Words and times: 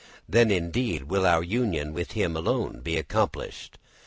Then, 0.27 0.49
indeed, 0.49 1.03
will 1.03 1.27
our 1.27 1.43
union 1.43 1.93
with 1.93 2.13
him 2.13 2.35
alone 2.35 2.79
be 2.79 2.97
accomplished. 2.97 3.77